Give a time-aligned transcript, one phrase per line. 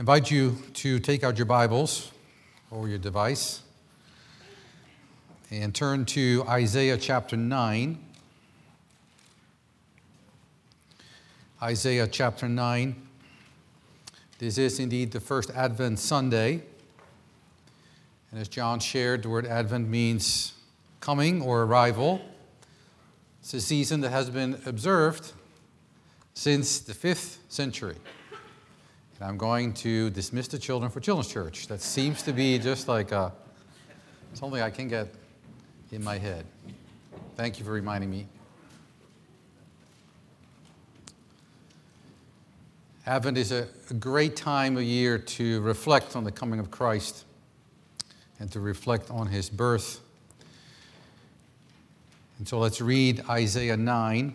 [0.00, 2.10] invite you to take out your Bibles
[2.70, 3.60] or your device
[5.50, 7.98] and turn to Isaiah chapter 9.
[11.62, 12.96] Isaiah chapter 9.
[14.38, 16.62] This is indeed the first Advent Sunday.
[18.30, 20.54] And as John shared, the word Advent means
[21.00, 22.22] coming or arrival.
[23.42, 25.34] It's a season that has been observed
[26.32, 27.96] since the fifth century.
[29.22, 31.66] I'm going to dismiss the children for Children's Church.
[31.66, 33.32] That seems to be just like a,
[34.32, 35.08] something I can get
[35.92, 36.46] in my head.
[37.36, 38.26] Thank you for reminding me.
[43.06, 47.24] Advent is a great time of year to reflect on the coming of Christ
[48.38, 50.00] and to reflect on his birth.
[52.38, 54.34] And so let's read Isaiah 9.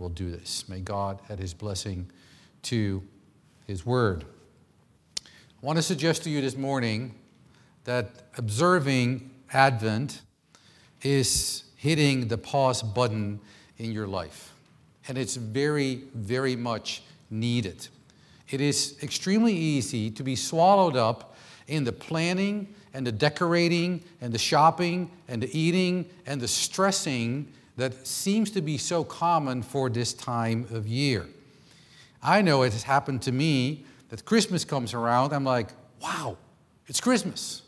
[0.00, 0.68] will do this.
[0.68, 2.10] May God add his blessing
[2.62, 3.02] to
[3.66, 4.24] his word.
[5.26, 7.14] I want to suggest to you this morning
[7.84, 8.08] that
[8.38, 10.22] observing Advent
[11.02, 13.40] is hitting the pause button
[13.78, 14.52] in your life.
[15.06, 17.88] And it's very, very much needed.
[18.48, 21.36] It is extremely easy to be swallowed up
[21.68, 27.52] in the planning and the decorating and the shopping and the eating and the stressing
[27.80, 31.26] that seems to be so common for this time of year.
[32.22, 35.68] I know it has happened to me that Christmas comes around, I'm like,
[36.02, 36.36] wow,
[36.86, 37.62] it's Christmas.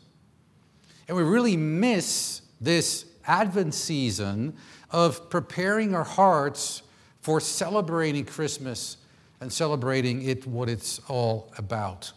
[1.07, 4.55] And we really miss this Advent season
[4.91, 6.83] of preparing our hearts
[7.21, 8.97] for celebrating Christmas
[9.41, 12.11] and celebrating it what it's all about.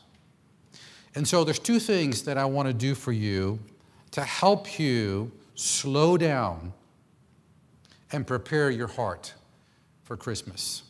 [1.14, 3.58] And so there's two things that I want to do for you
[4.10, 6.72] to help you slow down
[8.12, 9.34] and prepare your heart
[10.04, 10.82] for Christmas.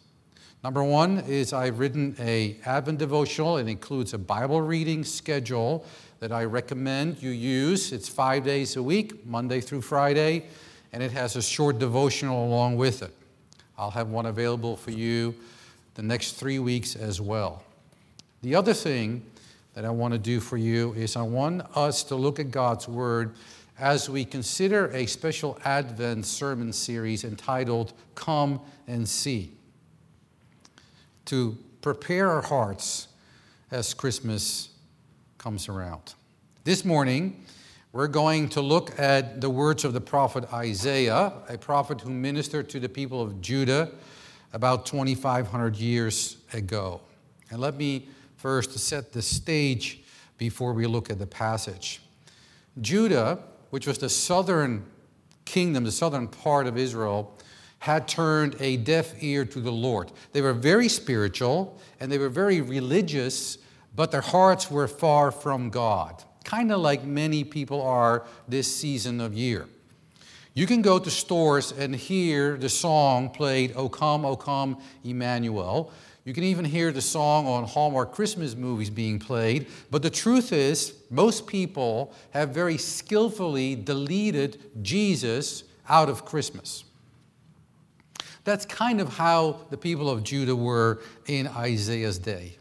[0.63, 3.57] Number one is I've written a Advent devotional.
[3.57, 5.87] It includes a Bible reading schedule
[6.21, 7.93] that I recommend you use.
[7.93, 10.47] It's five days a week, Monday through Friday,
[10.93, 13.15] and it has a short devotional along with it.
[13.79, 15.35] I'll have one available for you
[15.95, 17.63] the next three weeks as well.
[18.43, 19.23] The other thing
[19.75, 22.89] that I want to do for you is I want us to look at God's
[22.89, 23.35] Word
[23.79, 29.53] as we consider a special Advent sermon series entitled Come and See,
[31.27, 33.09] to prepare our hearts
[33.71, 34.71] as Christmas
[35.39, 36.15] comes around.
[36.65, 37.45] This morning,
[37.93, 42.69] we're going to look at the words of the prophet Isaiah, a prophet who ministered
[42.71, 43.91] to the people of Judah
[44.53, 47.01] about 2,500 years ago.
[47.51, 50.03] And let me first set the stage
[50.39, 52.01] before we look at the passage.
[52.81, 53.39] Judah
[53.71, 54.85] which was the southern
[55.45, 57.33] kingdom, the southern part of Israel,
[57.79, 60.11] had turned a deaf ear to the Lord.
[60.33, 63.59] They were very spiritual and they were very religious,
[63.95, 69.21] but their hearts were far from God, kind of like many people are this season
[69.21, 69.69] of year.
[70.55, 75.93] You can go to stores and hear the song played, O come, O come, Emmanuel.
[76.27, 79.69] You can even hear the song on Hallmark Christmas movies being played.
[79.93, 86.83] But the truth is, most people have very skillfully deleted Jesus out of Christmas.
[88.43, 92.57] That's kind of how the people of Judah were in Isaiah's day.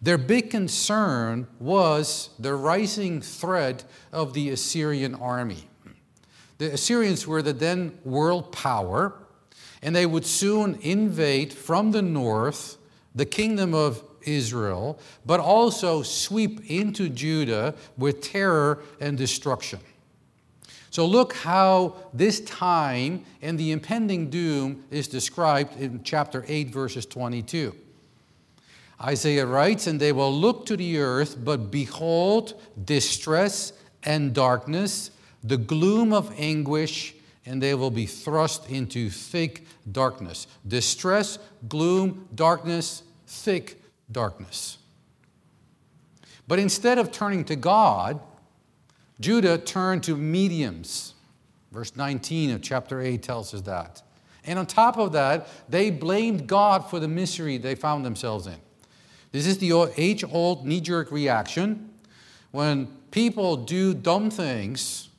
[0.00, 5.68] Their big concern was the rising threat of the Assyrian army.
[6.56, 9.12] The Assyrians were the then world power,
[9.82, 12.76] and they would soon invade from the north
[13.14, 19.80] the kingdom of Israel, but also sweep into Judah with terror and destruction.
[20.90, 27.06] So, look how this time and the impending doom is described in chapter 8, verses
[27.06, 27.74] 22.
[29.00, 33.72] Isaiah writes, And they will look to the earth, but behold, distress
[34.02, 35.12] and darkness,
[35.44, 37.14] the gloom of anguish,
[37.50, 40.46] and they will be thrust into thick darkness.
[40.68, 43.82] Distress, gloom, darkness, thick
[44.12, 44.78] darkness.
[46.46, 48.20] But instead of turning to God,
[49.18, 51.14] Judah turned to mediums.
[51.72, 54.00] Verse 19 of chapter 8 tells us that.
[54.44, 58.58] And on top of that, they blamed God for the misery they found themselves in.
[59.32, 61.90] This is the age old knee jerk reaction.
[62.52, 65.09] When people do dumb things,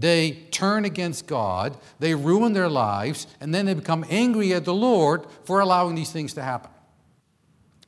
[0.00, 4.74] they turn against God, they ruin their lives, and then they become angry at the
[4.74, 6.70] Lord for allowing these things to happen.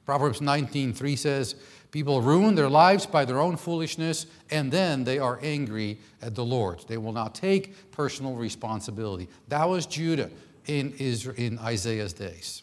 [0.05, 1.55] Proverbs 19:3 says,
[1.91, 6.44] People ruin their lives by their own foolishness, and then they are angry at the
[6.44, 6.81] Lord.
[6.88, 9.29] They will not take personal responsibility.
[9.49, 10.31] That was Judah
[10.67, 12.62] in, Israel, in Isaiah's days.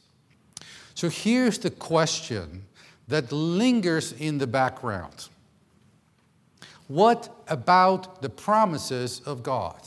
[0.95, 2.65] So here's the question
[3.07, 5.29] that lingers in the background
[6.89, 9.79] What about the promises of God?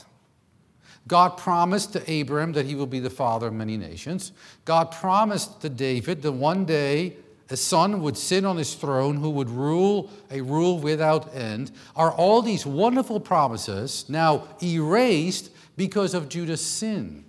[1.09, 4.31] God promised to Abraham that he will be the father of many nations.
[4.65, 7.17] God promised to David that one day
[7.51, 11.73] a son would sit on his throne who would rule a rule without end.
[11.97, 17.25] Are all these wonderful promises now erased because of Judah's sin?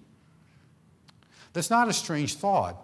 [1.54, 2.78] That's not a strange thought.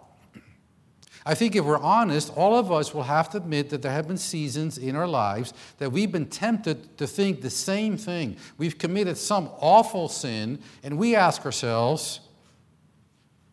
[1.26, 4.08] I think if we're honest, all of us will have to admit that there have
[4.08, 8.36] been seasons in our lives that we've been tempted to think the same thing.
[8.56, 12.20] We've committed some awful sin, and we ask ourselves,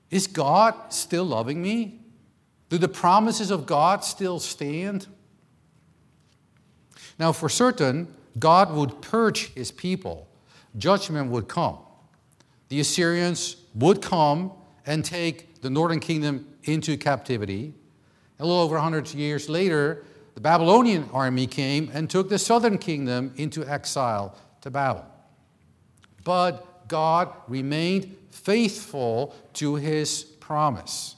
[0.10, 2.00] is God still loving me?
[2.70, 5.08] Do the promises of God still stand?
[7.20, 10.28] Now, for certain, God would purge his people.
[10.78, 11.80] Judgment would come.
[12.70, 14.52] The Assyrians would come
[14.86, 17.74] and take the northern kingdom into captivity.
[18.40, 20.04] A little over 100 years later,
[20.36, 25.06] the Babylonian army came and took the southern kingdom into exile to Babel.
[26.24, 31.16] But God remained faithful to his promise.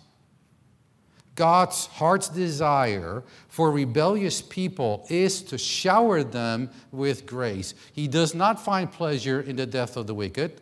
[1.36, 7.74] God's heart's desire for rebellious people is to shower them with grace.
[7.94, 10.62] He does not find pleasure in the death of the wicked.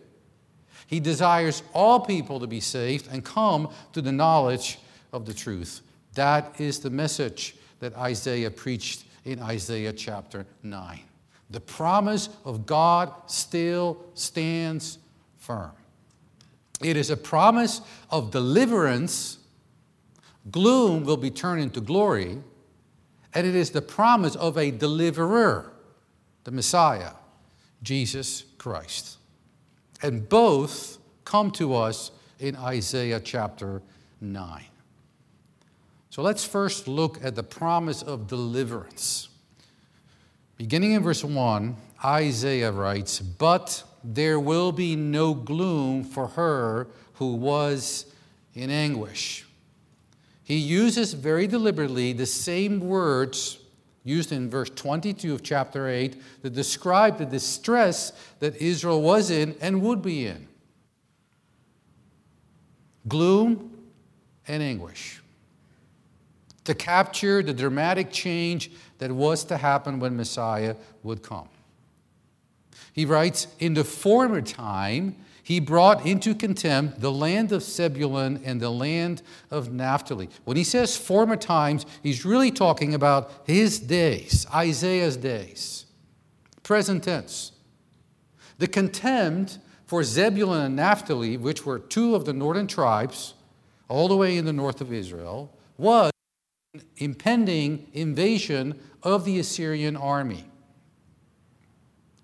[0.88, 4.80] He desires all people to be saved and come to the knowledge
[5.14, 5.82] of the truth.
[6.16, 11.00] That is the message that Isaiah preached in Isaiah chapter 9.
[11.50, 14.98] The promise of God still stands
[15.38, 15.72] firm.
[16.82, 19.38] It is a promise of deliverance
[20.52, 22.38] Gloom will be turned into glory,
[23.34, 25.74] and it is the promise of a deliverer,
[26.46, 27.12] the Messiah,
[27.84, 29.18] Jesus Christ.
[30.02, 33.82] And both come to us in Isaiah chapter
[34.22, 34.64] 9.
[36.10, 39.30] So let's first look at the promise of deliverance.
[40.58, 47.36] Beginning in verse 1, Isaiah writes, But there will be no gloom for her who
[47.36, 48.06] was
[48.56, 49.46] in anguish.
[50.44, 53.60] He uses very deliberately the same words
[54.08, 59.56] used in verse 22 of chapter 8 to describe the distress that Israel was in
[59.62, 60.48] and would be in
[63.08, 63.72] gloom
[64.48, 65.22] and anguish.
[66.66, 71.48] To capture the dramatic change that was to happen when Messiah would come.
[72.92, 75.16] He writes, In the former time,
[75.48, 80.28] he brought into contempt the land of Zebulun and the land of Naphtali.
[80.44, 85.86] When he says former times, he's really talking about his days, Isaiah's days.
[86.64, 87.54] Present tense.
[88.58, 93.34] The contempt for Zebulun and Naphtali, which were two of the northern tribes,
[93.88, 96.12] all the way in the north of Israel, was
[96.98, 100.44] impending invasion of the Assyrian army.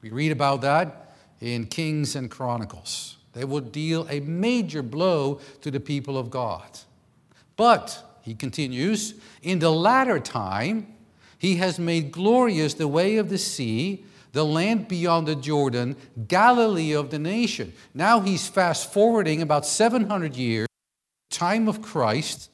[0.02, 1.03] We read about that
[1.44, 3.18] in Kings and Chronicles.
[3.34, 6.80] They would deal a major blow to the people of God.
[7.56, 10.88] But, he continues, in the latter time,
[11.38, 15.96] he has made glorious the way of the sea, the land beyond the Jordan,
[16.28, 17.74] Galilee of the nation.
[17.94, 20.68] Now he's fast forwarding about 700 years,
[21.30, 22.50] time of Christ,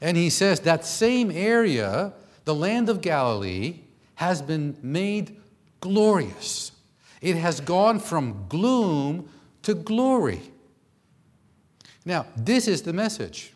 [0.00, 2.12] and he says that same area
[2.48, 3.80] the land of Galilee,
[4.14, 5.36] has been made
[5.80, 6.72] glorious.
[7.20, 9.28] It has gone from gloom
[9.62, 10.40] to glory.
[12.04, 13.52] Now, this is the message.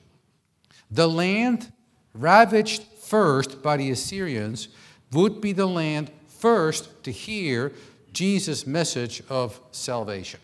[0.90, 1.73] The land
[2.14, 4.69] ravaged first by the Assyrians
[5.12, 7.73] would be the land first to hear
[8.12, 10.40] Jesus' message of salvation.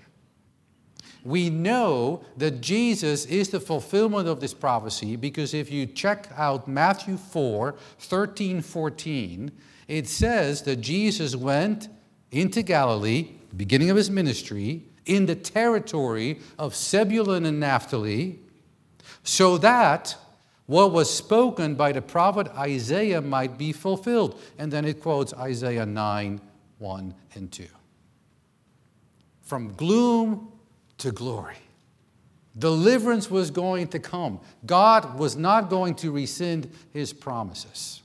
[1.24, 6.68] We know that Jesus is the fulfillment of this prophecy because if you check out
[6.68, 9.52] Matthew 4 13, 14,
[9.88, 11.88] it says that Jesus went
[12.30, 18.38] into Galilee, the beginning of his ministry, in the territory of Zebulun and Naphtali,
[19.22, 20.16] so that
[20.66, 24.38] what was spoken by the prophet Isaiah might be fulfilled.
[24.58, 26.40] And then it quotes Isaiah 9
[26.78, 27.66] 1 and 2.
[29.40, 30.52] From gloom
[30.98, 31.56] to glory.
[32.58, 34.40] Deliverance was going to come.
[34.66, 38.02] God was not going to rescind his promises.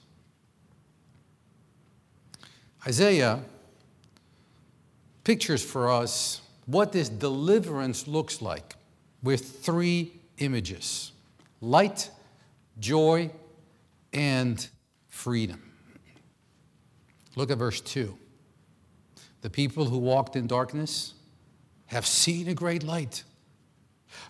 [2.87, 3.41] Isaiah
[5.23, 8.75] pictures for us what this deliverance looks like
[9.21, 11.11] with three images
[11.61, 12.09] light,
[12.79, 13.31] joy,
[14.11, 14.67] and
[15.07, 15.71] freedom.
[17.35, 18.17] Look at verse 2.
[19.41, 21.13] The people who walked in darkness
[21.87, 23.23] have seen a great light.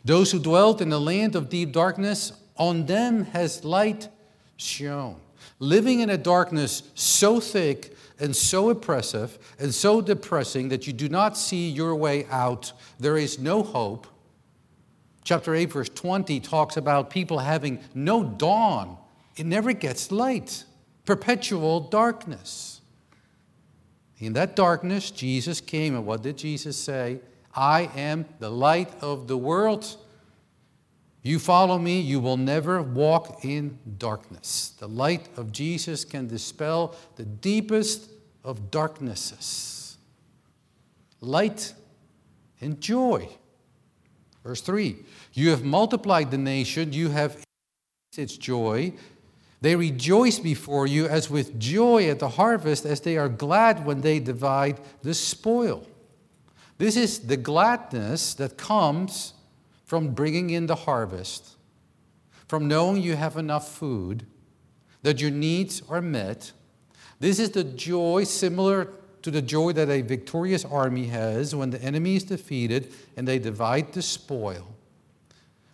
[0.05, 4.09] Those who dwelt in the land of deep darkness, on them has light
[4.57, 5.19] shone.
[5.59, 11.09] Living in a darkness so thick and so oppressive and so depressing that you do
[11.09, 14.07] not see your way out, there is no hope.
[15.23, 18.97] Chapter 8, verse 20 talks about people having no dawn.
[19.35, 20.65] It never gets light,
[21.05, 22.81] perpetual darkness.
[24.19, 27.19] In that darkness, Jesus came, and what did Jesus say?
[27.55, 29.97] I am the light of the world.
[31.23, 34.73] You follow me, you will never walk in darkness.
[34.77, 38.09] The light of Jesus can dispel the deepest
[38.43, 39.97] of darknesses.
[41.21, 41.73] Light
[42.59, 43.29] and joy.
[44.43, 44.97] Verse 3
[45.31, 48.93] You have multiplied the nation, you have increased its joy.
[49.61, 54.01] They rejoice before you as with joy at the harvest, as they are glad when
[54.01, 55.87] they divide the spoil.
[56.77, 59.33] This is the gladness that comes
[59.83, 61.55] from bringing in the harvest,
[62.47, 64.25] from knowing you have enough food,
[65.01, 66.51] that your needs are met.
[67.19, 68.89] This is the joy similar
[69.21, 73.39] to the joy that a victorious army has when the enemy is defeated and they
[73.39, 74.75] divide the spoil.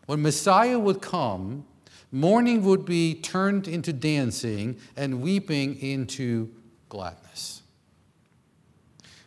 [0.06, 1.66] When Messiah would come,
[2.12, 6.50] mourning would be turned into dancing and weeping into
[6.90, 7.62] gladness.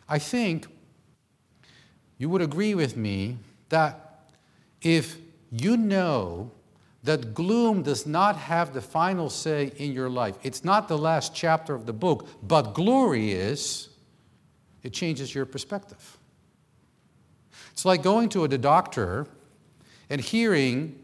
[0.07, 0.67] I think
[2.17, 3.37] you would agree with me
[3.69, 4.12] that
[4.83, 5.17] if
[5.51, 6.51] you know
[7.03, 11.35] that gloom does not have the final say in your life, it's not the last
[11.35, 13.89] chapter of the book, but glory is,
[14.83, 16.17] it changes your perspective.
[17.71, 19.27] It's like going to the doctor
[20.09, 20.99] and hearing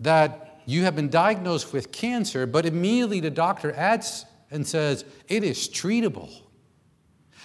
[0.00, 5.44] that you have been diagnosed with cancer, but immediately the doctor adds and says, it
[5.44, 6.30] is treatable.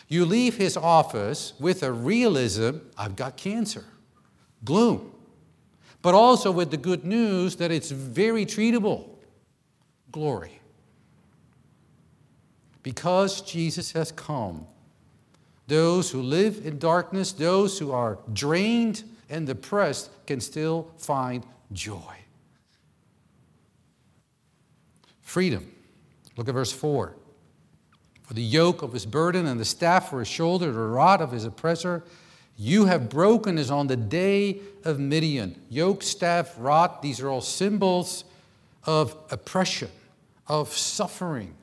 [0.08, 3.86] You leave his office with a realism I've got cancer,
[4.64, 5.15] gloom,
[6.06, 9.10] but also with the good news that it's very treatable,
[10.12, 10.62] glory.
[12.84, 14.68] Because Jesus has come,
[15.66, 21.44] those who live in darkness, those who are drained and depressed, can still find
[21.74, 22.16] joy.
[25.22, 25.74] Freedom.
[26.38, 27.16] Look at verse 4.
[28.22, 31.32] For the yoke of his burden and the staff for his shoulder, the rod of
[31.32, 32.04] his oppressor,
[32.58, 35.60] you have broken as on the day of Midian.
[35.70, 38.24] Yoke, staff, rod, these are all symbols
[38.86, 39.90] of oppression,
[40.48, 41.54] of suffering.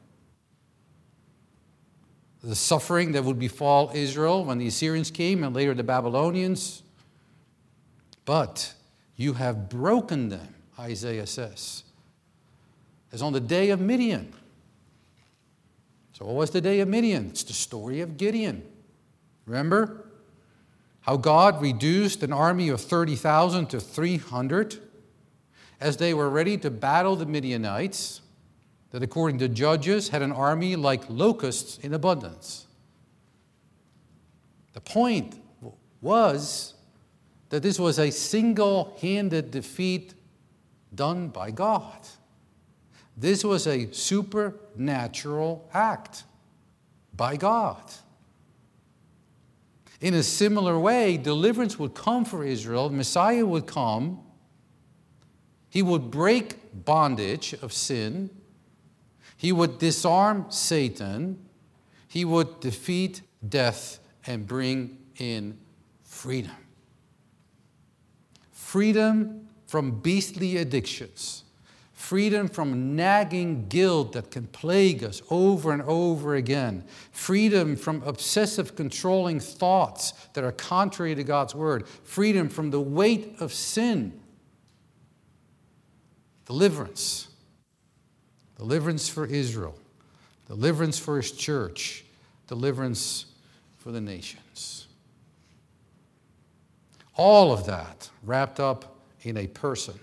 [2.42, 6.82] The suffering that would befall Israel when the Assyrians came and later the Babylonians.
[8.24, 8.74] But
[9.16, 11.84] you have broken them, Isaiah says,
[13.12, 14.32] as on the day of Midian.
[16.12, 17.30] So, what was the day of Midian?
[17.30, 18.62] It's the story of Gideon.
[19.46, 20.11] Remember
[21.02, 24.78] how God reduced an army of 30,000 to 300
[25.80, 28.20] as they were ready to battle the Midianites,
[28.92, 32.66] that according to Judges had an army like locusts in abundance.
[34.74, 35.34] The point
[36.00, 36.74] was
[37.48, 40.14] that this was a single handed defeat
[40.94, 42.06] done by God.
[43.16, 46.24] This was a supernatural act
[47.14, 47.82] by God.
[50.02, 54.20] In a similar way, deliverance would come for Israel, Messiah would come,
[55.70, 58.28] he would break bondage of sin,
[59.42, 61.36] He would disarm Satan,
[62.06, 65.58] he would defeat death and bring in
[66.04, 66.52] freedom.
[68.52, 71.41] Freedom from beastly addictions
[72.02, 78.74] freedom from nagging guilt that can plague us over and over again, freedom from obsessive
[78.74, 84.20] controlling thoughts that are contrary to God's word, freedom from the weight of sin,
[86.44, 87.28] deliverance,
[88.58, 89.78] deliverance for Israel,
[90.48, 92.04] deliverance for his church,
[92.48, 93.26] deliverance
[93.78, 94.88] for the nations.
[97.14, 100.00] All of that wrapped up in a person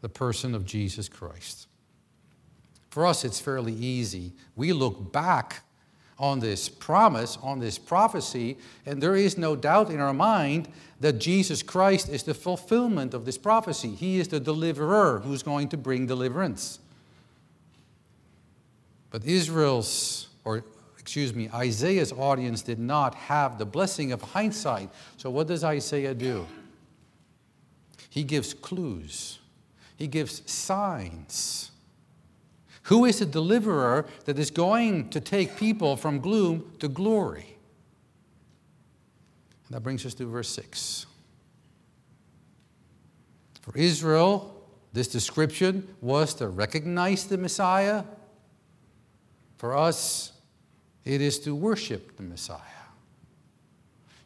[0.00, 1.66] the person of Jesus Christ.
[2.90, 4.32] For us, it's fairly easy.
[4.56, 5.62] We look back
[6.18, 10.68] on this promise, on this prophecy, and there is no doubt in our mind
[11.00, 13.90] that Jesus Christ is the fulfillment of this prophecy.
[13.90, 16.80] He is the deliverer who's going to bring deliverance.
[19.10, 20.64] But Israel's, or
[20.98, 24.90] excuse me, Isaiah's audience did not have the blessing of hindsight.
[25.16, 26.46] So what does Isaiah do?
[28.10, 29.38] He gives clues
[29.98, 31.72] he gives signs.
[32.84, 37.58] Who is the deliverer that is going to take people from gloom to glory?
[39.66, 41.04] And that brings us to verse 6.
[43.60, 44.54] For Israel,
[44.92, 48.04] this description was to recognize the Messiah.
[49.56, 50.32] For us,
[51.04, 52.60] it is to worship the Messiah,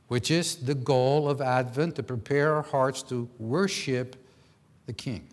[0.09, 4.17] which is the goal of Advent to prepare our hearts to worship
[4.85, 5.27] the King.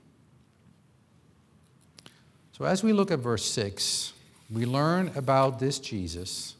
[2.59, 4.11] So, as we look at verse 6,
[4.51, 6.55] we learn about this Jesus,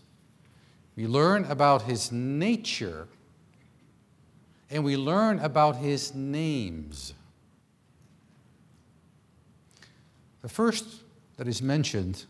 [0.96, 3.10] we learn about his nature,
[4.70, 7.14] and we learn about his names.
[10.42, 10.86] The first
[11.36, 12.24] that is mentioned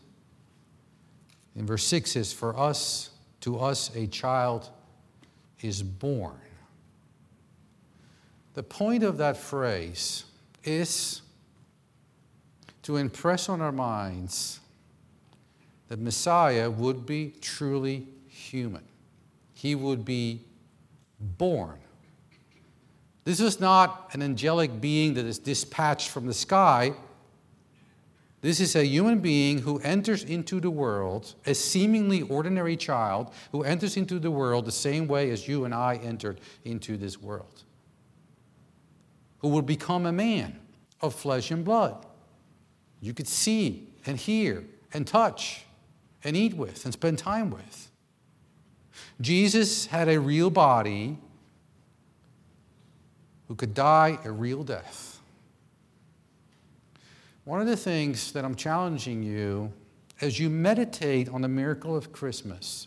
[1.54, 3.10] in verse 6 is For us,
[3.42, 4.68] to us, a child
[5.60, 6.40] is born.
[8.54, 10.24] The point of that phrase
[10.64, 11.22] is
[12.90, 14.58] to impress on our minds
[15.86, 18.82] that Messiah would be truly human.
[19.54, 20.40] He would be
[21.20, 21.78] born.
[23.22, 26.92] This is not an angelic being that is dispatched from the sky.
[28.40, 33.62] This is a human being who enters into the world, a seemingly ordinary child who
[33.62, 37.62] enters into the world the same way as you and I entered into this world,
[39.38, 40.58] who will become a man
[41.00, 42.04] of flesh and blood
[43.00, 45.64] you could see and hear and touch
[46.24, 47.90] and eat with and spend time with.
[49.20, 51.16] Jesus had a real body
[53.48, 55.20] who could die a real death.
[57.44, 59.72] One of the things that I'm challenging you
[60.20, 62.86] as you meditate on the miracle of Christmas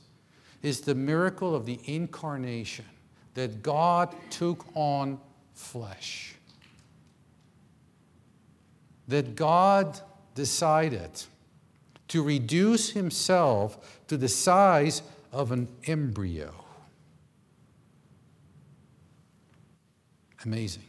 [0.61, 2.85] is the miracle of the incarnation,
[3.33, 5.19] that God took on
[5.53, 6.35] flesh
[9.07, 9.99] that God
[10.35, 11.23] decided
[12.07, 16.53] to reduce himself to the size of an embryo.
[20.45, 20.83] Amazing.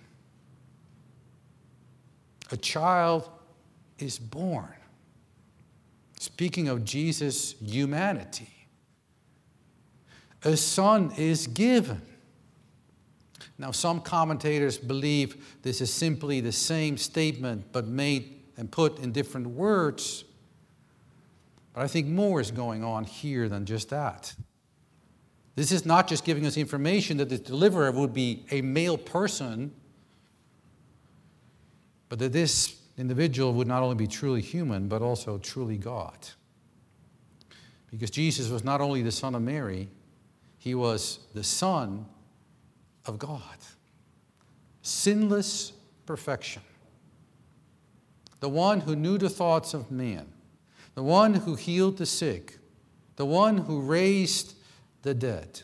[2.51, 3.29] A child
[3.99, 4.75] is born.
[6.19, 8.67] Speaking of Jesus' humanity,
[10.43, 12.03] a son is given.
[13.59, 19.13] Now, some commentators believe this is simply the same statement but made and put in
[19.13, 20.25] different words.
[21.73, 24.35] But I think more is going on here than just that.
[25.57, 29.73] This is not just giving us information that the deliverer would be a male person,
[32.09, 36.17] but that this individual would not only be truly human, but also truly God.
[37.91, 39.89] Because Jesus was not only the Son of Mary,
[40.59, 42.07] he was the Son
[43.07, 43.41] of God.
[44.83, 45.73] Sinless
[46.07, 46.63] perfection.
[48.41, 50.27] The one who knew the thoughts of man,
[50.95, 52.59] the one who healed the sick,
[53.17, 54.55] the one who raised
[55.03, 55.63] the dead.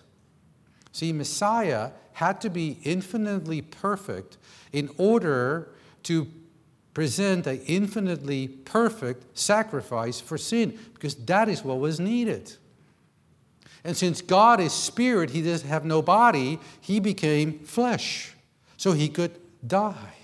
[0.93, 4.39] See, Messiah had to be infinitely perfect
[4.73, 5.69] in order
[6.05, 6.27] to
[6.95, 12.53] present an infinitely perfect sacrifice for sin, because that is what was needed.
[13.85, 18.35] And since God is spirit, he doesn't have no body, he became flesh
[18.77, 20.15] so he could die.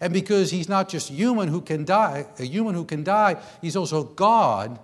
[0.00, 3.76] And because he's not just human who can die, a human who can die, he's
[3.76, 4.80] also God,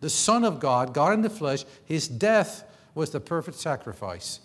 [0.00, 1.64] the Son of God, God in the flesh.
[1.84, 4.38] His death was the perfect sacrifice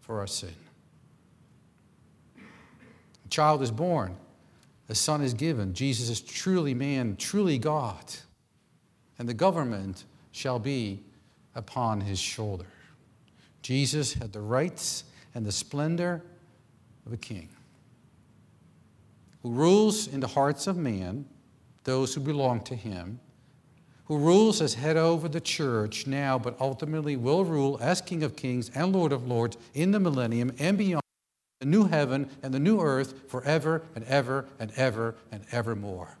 [0.00, 0.54] for our sin.
[2.36, 4.16] A child is born,
[4.90, 5.72] a son is given.
[5.72, 8.04] Jesus is truly man, truly God.
[9.18, 11.00] and the government shall be
[11.54, 12.66] upon his shoulder.
[13.62, 16.22] Jesus had the rights and the splendor
[17.06, 17.48] of a king
[19.44, 21.26] who rules in the hearts of men,
[21.84, 23.20] those who belong to him,
[24.06, 28.36] who rules as head over the church now, but ultimately will rule as King of
[28.36, 31.02] kings and Lord of lords in the millennium and beyond
[31.60, 36.16] the new heaven and the new earth forever and ever and ever and evermore.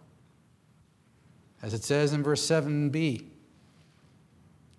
[1.62, 3.24] As it says in verse 7b,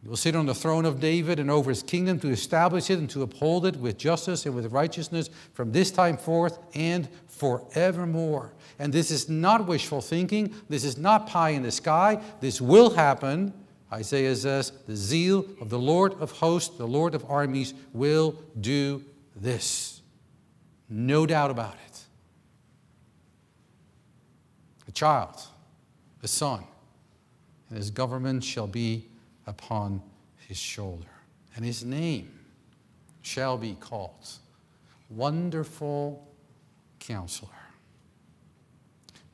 [0.05, 2.99] he will sit on the throne of David and over his kingdom to establish it
[2.99, 8.53] and to uphold it with justice and with righteousness from this time forth and forevermore.
[8.77, 10.53] And this is not wishful thinking.
[10.69, 12.21] This is not pie in the sky.
[12.39, 13.51] This will happen.
[13.91, 19.03] Isaiah says, The zeal of the Lord of hosts, the Lord of armies, will do
[19.35, 20.03] this.
[20.87, 22.03] No doubt about it.
[24.87, 25.41] A child,
[26.21, 26.63] a son,
[27.69, 29.07] and his government shall be
[29.47, 30.01] upon
[30.47, 31.07] his shoulder.
[31.55, 32.31] And his name
[33.21, 34.29] shall be called
[35.09, 36.27] Wonderful
[36.99, 37.49] Counselor.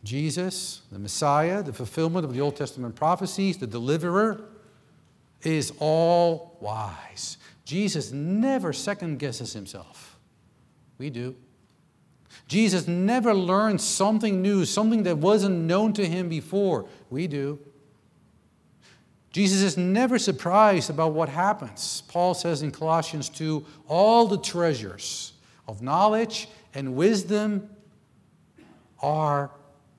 [0.03, 4.41] Jesus, the Messiah, the fulfillment of the Old Testament prophecies, the deliverer,
[5.43, 7.37] is all wise.
[7.65, 10.19] Jesus never second guesses himself.
[10.97, 11.35] We do.
[12.47, 16.85] Jesus never learned something new, something that wasn't known to him before.
[17.09, 17.59] We do.
[19.31, 22.03] Jesus is never surprised about what happens.
[22.07, 25.33] Paul says in Colossians 2 all the treasures
[25.67, 27.69] of knowledge and wisdom
[29.01, 29.51] are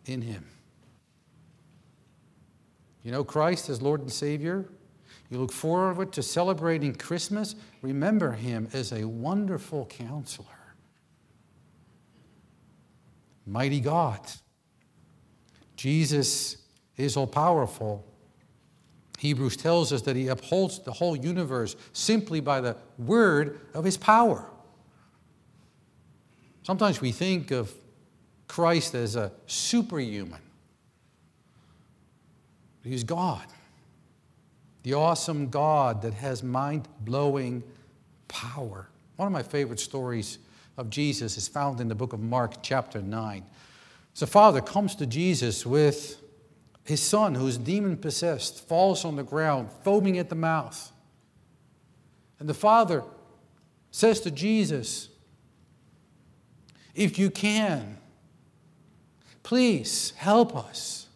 [0.04, 0.46] in him.
[3.02, 4.66] You know Christ as Lord and Savior?
[5.30, 7.54] You look forward to celebrating Christmas.
[7.80, 10.46] Remember him as a wonderful counselor.
[13.46, 14.20] Mighty God.
[15.74, 16.58] Jesus
[16.96, 18.04] is all powerful
[19.22, 23.96] Hebrews tells us that he upholds the whole universe simply by the word of his
[23.96, 24.44] power.
[26.64, 27.72] Sometimes we think of
[28.48, 30.40] Christ as a superhuman.
[32.82, 33.46] He's God,
[34.82, 37.62] the awesome God that has mind blowing
[38.26, 38.88] power.
[39.14, 40.40] One of my favorite stories
[40.76, 43.44] of Jesus is found in the book of Mark, chapter 9.
[44.14, 46.21] So, Father comes to Jesus with
[46.84, 50.92] his son, who is demon possessed, falls on the ground, foaming at the mouth.
[52.38, 53.04] And the father
[53.90, 55.08] says to Jesus,
[56.94, 57.98] If you can,
[59.42, 61.06] please help us.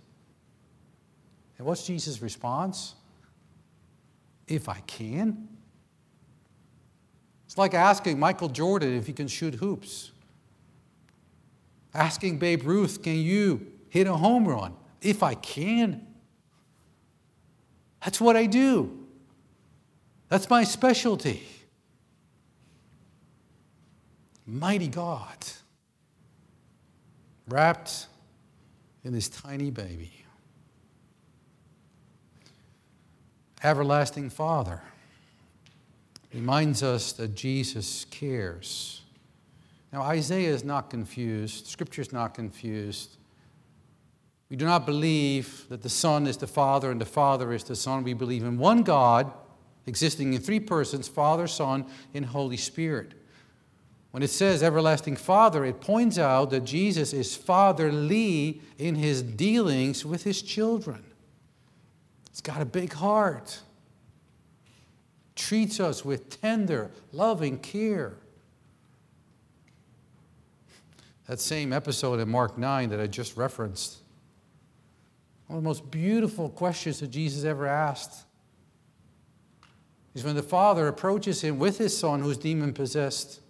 [1.58, 2.94] And what's Jesus' response?
[4.46, 5.48] If I can.
[7.46, 10.12] It's like asking Michael Jordan if he can shoot hoops.
[11.92, 14.74] Asking Babe Ruth, can you hit a home run?
[15.00, 16.06] If I can.
[18.04, 19.06] That's what I do.
[20.28, 21.42] That's my specialty.
[24.46, 25.38] Mighty God,
[27.48, 28.06] wrapped
[29.04, 30.12] in this tiny baby.
[33.62, 34.82] Everlasting Father
[36.32, 39.02] reminds us that Jesus cares.
[39.92, 43.16] Now, Isaiah is not confused, Scripture is not confused.
[44.48, 47.74] We do not believe that the Son is the Father and the Father is the
[47.74, 48.04] Son.
[48.04, 49.32] We believe in one God,
[49.86, 53.14] existing in three persons Father, Son, and Holy Spirit.
[54.12, 60.06] When it says everlasting Father, it points out that Jesus is fatherly in his dealings
[60.06, 61.04] with his children.
[62.30, 63.60] He's got a big heart,
[65.34, 68.14] treats us with tender, loving care.
[71.26, 73.98] That same episode in Mark 9 that I just referenced
[75.46, 78.24] one of the most beautiful questions that Jesus ever asked
[80.14, 83.40] is when the Father approaches him with his son who's demon possessed.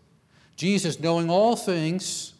[0.56, 2.34] Jesus, knowing all things,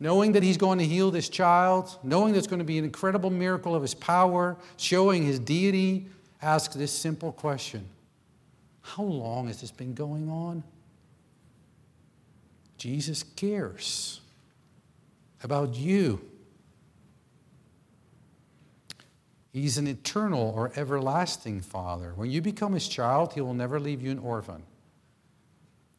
[0.00, 3.30] knowing that he's going to heal this child, knowing there's going to be an incredible
[3.30, 6.08] miracle of his power, showing his deity,
[6.42, 7.88] asks this simple question
[8.82, 10.62] How long has this been going on?
[12.78, 14.20] Jesus cares
[15.42, 16.20] about you.
[19.58, 22.12] He's an eternal or everlasting Father.
[22.14, 24.62] When you become His child, He will never leave you an orphan.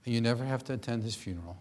[0.05, 1.57] And you never have to attend His funeral.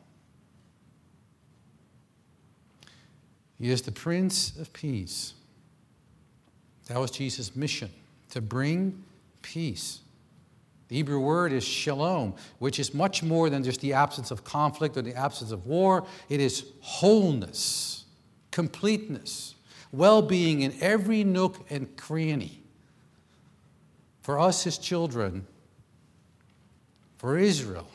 [3.58, 5.34] He is the Prince of Peace.
[6.86, 7.90] That was Jesus' mission,
[8.30, 9.02] to bring
[9.42, 9.98] peace.
[10.86, 14.96] The Hebrew word is shalom, which is much more than just the absence of conflict
[14.96, 16.06] or the absence of war.
[16.28, 18.04] It is wholeness,
[18.52, 19.56] completeness
[19.92, 22.62] well being in every nook and cranny
[24.20, 25.46] for us, his children,
[27.16, 27.88] for Israel,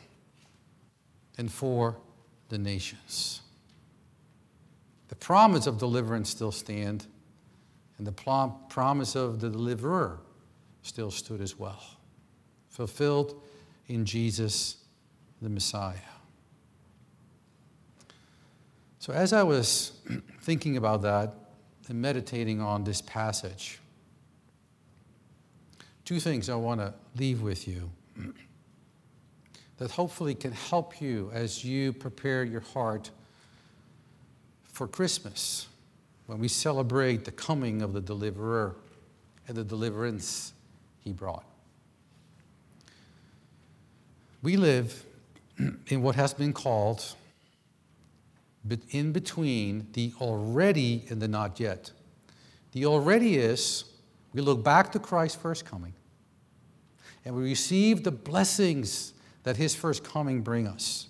[1.37, 1.95] and for
[2.49, 3.41] the nations.
[5.09, 7.05] The promise of deliverance still stand,
[7.99, 10.21] and the promise of the deliverer
[10.81, 11.83] still stood as well,
[12.69, 13.39] fulfilled
[13.87, 14.77] in Jesus
[15.41, 15.97] the Messiah.
[18.97, 19.91] So, as I was
[20.41, 21.42] thinking about that
[21.89, 23.79] and meditating on this passage,
[26.05, 27.91] two things I want to leave with you
[29.77, 33.11] that hopefully can help you as you prepare your heart
[34.63, 35.67] for Christmas
[36.25, 38.75] when we celebrate the coming of the deliverer
[39.47, 40.53] and the deliverance
[40.99, 41.45] he brought.
[44.41, 45.05] We live
[45.87, 47.15] in what has been called
[48.65, 51.91] but in between the already and the not yet.
[52.71, 53.85] The already is
[54.33, 55.93] we look back to Christ's first coming
[57.25, 61.07] and we receive the blessings that his first coming bring us.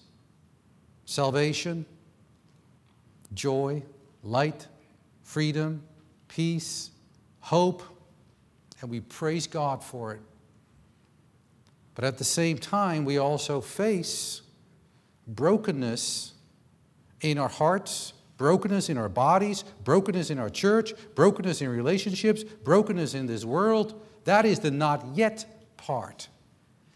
[1.05, 1.85] Salvation,
[3.33, 3.83] joy,
[4.23, 4.67] light,
[5.21, 5.83] freedom,
[6.27, 6.91] peace,
[7.39, 7.83] hope,
[8.81, 10.21] and we praise God for it.
[11.95, 14.41] But at the same time, we also face
[15.27, 16.32] brokenness
[17.23, 23.13] in our hearts, brokenness in our bodies, brokenness in our church, brokenness in relationships, brokenness
[23.13, 23.99] in this world.
[24.25, 25.45] That is the not yet
[25.77, 26.27] part.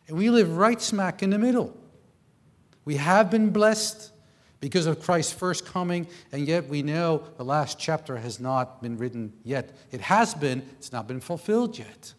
[0.08, 1.76] And we live right smack in the middle.
[2.86, 4.12] We have been blessed
[4.60, 8.98] because of Christ's first coming, and yet we know the last chapter has not been
[8.98, 9.78] written yet.
[9.92, 12.14] It has been, it's not been fulfilled yet.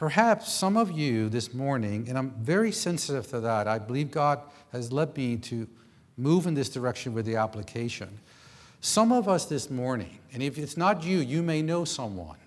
[0.00, 4.40] Perhaps some of you this morning, and I'm very sensitive to that, I believe God
[4.72, 5.68] has led me to
[6.16, 8.08] move in this direction with the application.
[8.80, 12.38] Some of us this morning, and if it's not you, you may know someone,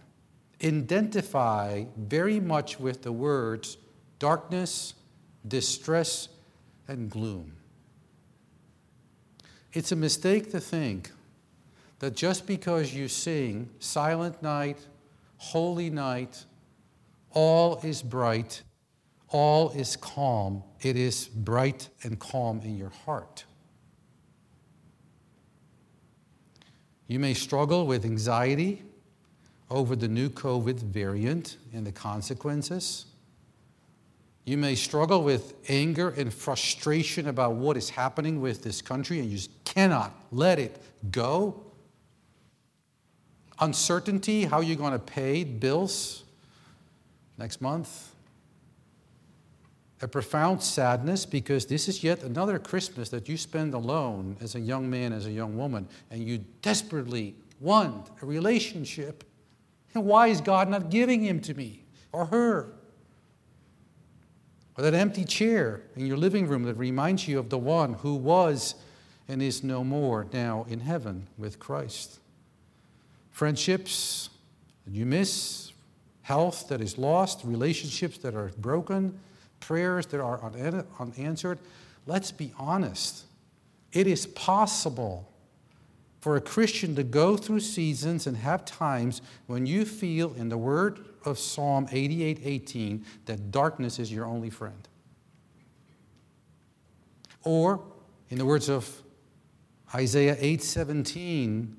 [0.64, 3.78] identify very much with the words
[4.18, 4.96] darkness,
[5.48, 6.30] distress,
[6.88, 7.54] and gloom.
[9.74, 11.12] It's a mistake to think
[12.00, 14.80] that just because you sing Silent Night,
[15.38, 16.46] Holy Night,
[17.34, 18.62] all is bright,
[19.30, 20.64] all is calm.
[20.82, 23.46] It is bright and calm in your heart.
[27.08, 28.84] You may struggle with anxiety
[29.70, 33.06] over the new COVID variant and the consequences.
[34.46, 39.30] You may struggle with anger and frustration about what is happening with this country and
[39.30, 41.64] you just cannot let it go.
[43.60, 46.23] Uncertainty, how you're going to pay bills
[47.38, 48.14] next month.
[50.02, 54.60] A profound sadness because this is yet another Christmas that you spend alone as a
[54.60, 59.24] young man, as a young woman, and you desperately want a relationship.
[59.94, 62.74] And why is God not giving him to me or her?
[64.78, 68.16] Or that empty chair in your living room that reminds you of the one who
[68.16, 68.76] was
[69.28, 72.20] and is no more now in heaven with Christ.
[73.30, 74.30] Friendships
[74.86, 75.73] that you miss,
[76.24, 79.20] health that is lost, relationships that are broken,
[79.60, 80.42] prayers that are
[81.00, 81.60] unanswered.
[82.06, 83.26] Let's be honest.
[83.92, 85.30] It is possible
[86.20, 90.58] for a Christian to go through seasons and have times when you feel, in the
[90.58, 94.88] word of Psalm 88 18, that darkness is your only friend.
[97.44, 97.82] Or,
[98.30, 99.04] in the words of
[99.94, 101.76] Isaiah 8 17,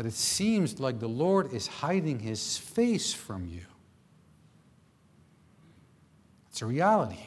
[0.00, 3.60] that it seems like the Lord is hiding his face from you.
[6.48, 7.20] It's a reality.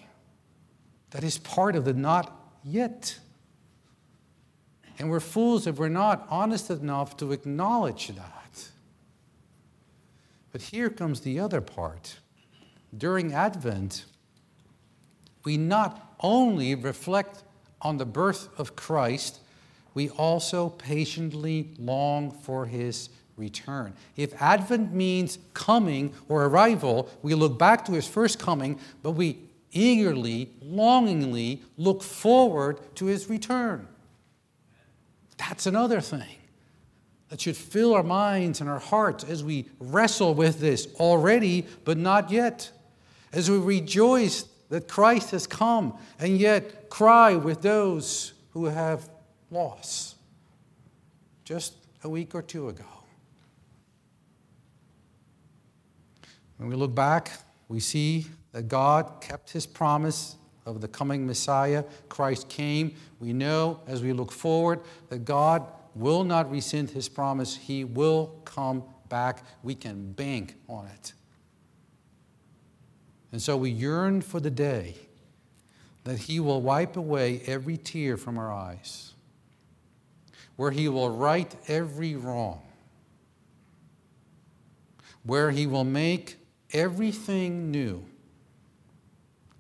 [1.12, 3.20] That is part of the not yet.
[4.98, 8.70] And we're fools if we're not honest enough to acknowledge that.
[10.52, 12.18] But here comes the other part.
[12.98, 14.06] During Advent,
[15.44, 17.44] we not only reflect
[17.84, 19.42] on the birth of Christ,
[19.94, 23.94] we also patiently long for his return.
[24.16, 29.40] If Advent means coming or arrival, we look back to his first coming, but we
[29.72, 33.88] eagerly, longingly look forward to his return.
[35.38, 36.38] That's another thing
[37.30, 41.98] that should fill our minds and our hearts as we wrestle with this already, but
[41.98, 42.72] not yet.
[43.32, 49.10] As we rejoice that Christ has come and yet cry with those who have
[49.54, 50.16] loss
[51.46, 52.84] just a week or two ago.
[56.58, 57.32] When we look back,
[57.68, 60.36] we see that God kept his promise
[60.66, 61.84] of the coming Messiah.
[62.10, 62.96] Christ came.
[63.20, 67.56] We know as we look forward that God will not rescind his promise.
[67.56, 69.44] He will come back.
[69.62, 71.14] We can bank on it.
[73.32, 74.96] And so we yearn for the day
[76.04, 79.14] that He will wipe away every tear from our eyes,
[80.56, 82.62] where He will right every wrong,
[85.24, 86.38] where He will make
[86.72, 88.04] everything new,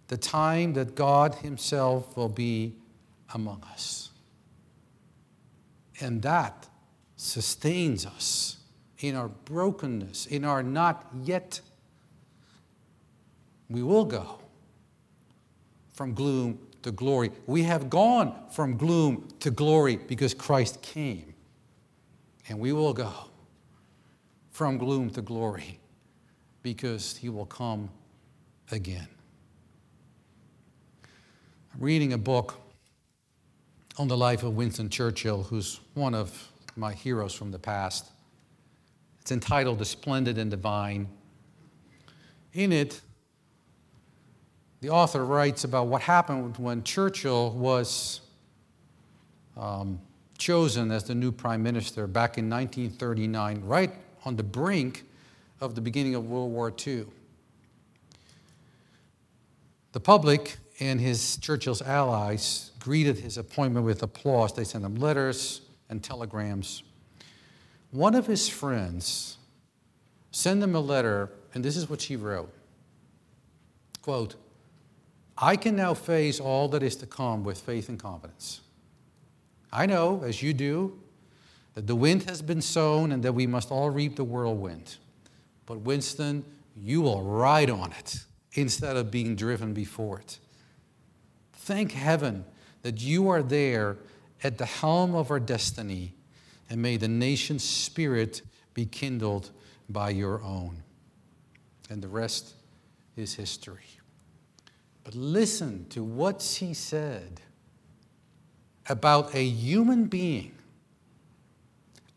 [0.08, 2.76] the time that God Himself will be
[3.34, 4.10] among us.
[6.00, 6.68] And that
[7.16, 8.58] sustains us
[9.00, 11.62] in our brokenness, in our not yet.
[13.70, 14.40] We will go
[15.94, 17.32] from gloom to glory.
[17.48, 21.34] We have gone from gloom to glory because Christ came.
[22.48, 23.12] And we will go
[24.52, 25.80] from gloom to glory
[26.62, 27.90] because he will come
[28.72, 29.08] again.
[31.74, 32.56] I'm reading a book
[33.98, 38.12] on the life of Winston Churchill, who's one of my heroes from the past.
[39.22, 41.06] It's entitled The Splendid and the Vile.
[42.54, 43.02] In it,
[44.84, 48.20] the author writes about what happened when Churchill was
[49.56, 49.98] um,
[50.38, 53.94] chosen as the new prime minister back in 1939, right
[54.26, 55.06] on the brink
[55.62, 57.06] of the beginning of World War II.
[59.94, 64.54] The public and his Churchill's allies greeted his appointment with applause.
[64.54, 66.84] They sent him letters and telegrams.
[67.92, 69.38] One of his friends
[70.32, 72.54] sent him a letter, and this is what she wrote.
[74.02, 74.36] Quote,
[75.38, 78.62] I can now face all that is to come with faith and confidence.
[79.72, 81.00] I know, as you do,
[81.74, 84.98] that the wind has been sown and that we must all reap the whirlwind.
[85.66, 86.46] But Winston,
[86.78, 90.38] you will ride on it instead of being driven before it.
[91.54, 92.46] Thank heaven
[92.84, 93.98] that you are there
[94.44, 96.14] at the helm of our destiny,
[96.70, 98.42] and may the nation's spirit
[98.74, 99.50] be kindled
[99.90, 100.84] by your own.
[101.90, 102.54] And the rest
[103.16, 103.86] is history.
[105.04, 107.42] But listen to what she said
[108.88, 110.54] about a human being.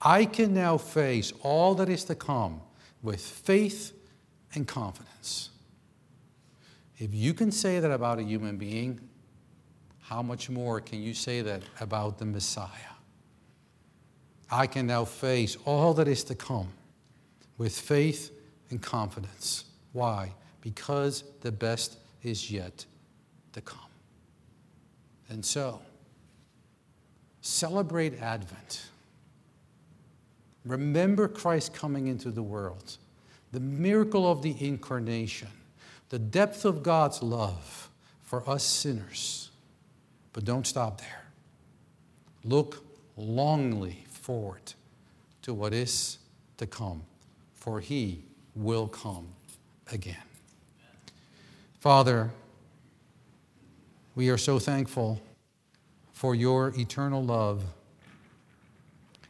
[0.00, 2.60] I can now face all that is to come
[3.02, 3.92] with faith
[4.54, 5.50] and confidence.
[6.98, 9.00] If you can say that about a human being,
[10.00, 12.68] how much more can you say that about the Messiah?
[14.50, 16.68] I can now face all that is to come
[17.58, 18.30] with faith
[18.70, 19.64] and confidence.
[19.92, 20.32] Why?
[20.60, 22.84] Because the best is yet
[23.52, 23.78] to come.
[25.28, 25.80] And so,
[27.40, 28.86] celebrate Advent.
[30.64, 32.96] Remember Christ coming into the world,
[33.52, 35.48] the miracle of the incarnation,
[36.08, 37.88] the depth of God's love
[38.22, 39.50] for us sinners.
[40.32, 41.24] But don't stop there.
[42.44, 42.84] Look
[43.16, 44.74] longly forward
[45.42, 46.18] to what is
[46.58, 47.02] to come,
[47.54, 49.28] for he will come
[49.92, 50.16] again.
[51.86, 52.32] Father,
[54.16, 55.22] we are so thankful
[56.12, 57.62] for your eternal love,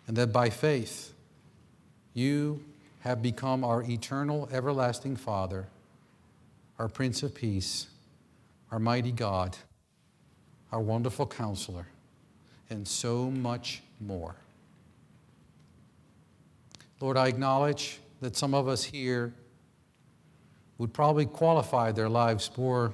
[0.07, 1.13] and that by faith
[2.15, 2.65] you
[3.01, 5.67] have become our eternal, everlasting Father,
[6.79, 7.89] our Prince of Peace,
[8.73, 9.55] our mighty God,
[10.73, 11.87] our wonderful counselor,
[12.71, 14.35] and so much more.
[17.03, 19.35] Lord, I acknowledge that some of us here
[20.79, 22.93] would probably qualify their lives more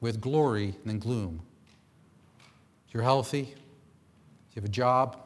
[0.00, 1.40] with glory than gloom.
[2.92, 5.18] You're healthy, you have a job,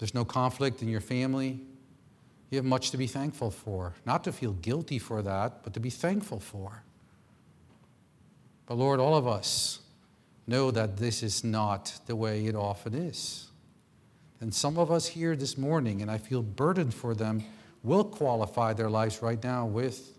[0.00, 1.60] there's no conflict in your family.
[2.48, 3.94] You have much to be thankful for.
[4.06, 6.82] Not to feel guilty for that, but to be thankful for.
[8.64, 9.80] But Lord, all of us
[10.46, 13.48] know that this is not the way it often is.
[14.40, 17.44] And some of us here this morning, and I feel burdened for them,
[17.82, 20.16] will qualify their lives right now with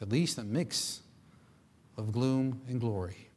[0.00, 1.00] at least a mix
[1.96, 3.28] of gloom and glory.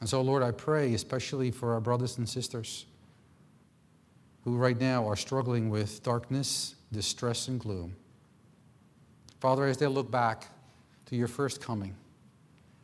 [0.00, 2.86] And so, Lord, I pray, especially for our brothers and sisters
[4.42, 7.96] who right now are struggling with darkness, distress, and gloom.
[9.40, 10.48] Father, as they look back
[11.06, 11.94] to your first coming,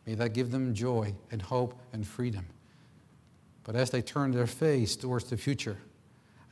[0.06, 2.46] may that give them joy and hope and freedom.
[3.62, 5.78] But as they turn their face towards the future,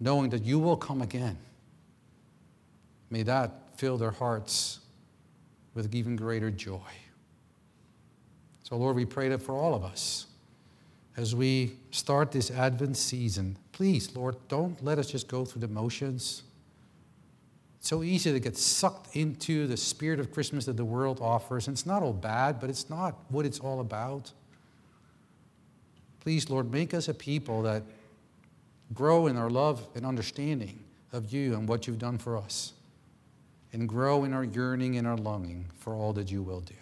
[0.01, 1.37] knowing that you will come again,
[3.11, 4.81] may that fill their hearts
[5.75, 6.81] with even greater joy.
[8.63, 10.27] So, Lord, we pray that for all of us
[11.17, 13.57] as we start this Advent season.
[13.73, 16.43] Please, Lord, don't let us just go through the motions.
[17.79, 21.67] It's so easy to get sucked into the spirit of Christmas that the world offers.
[21.67, 24.33] And it's not all bad, but it's not what it's all about.
[26.21, 27.83] Please, Lord, make us a people that
[28.95, 30.79] grow in our love and understanding
[31.13, 32.73] of you and what you've done for us
[33.73, 36.75] and grow in our yearning and our longing for all that you will do.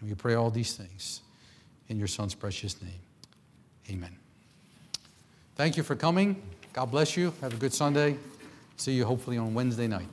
[0.00, 1.20] And we pray all these things
[1.88, 3.00] in your Son's precious name.
[3.90, 4.16] Amen.
[5.56, 6.40] Thank you for coming.
[6.72, 7.32] God bless you.
[7.40, 8.16] Have a good Sunday.
[8.76, 10.08] See you hopefully on Wednesday night.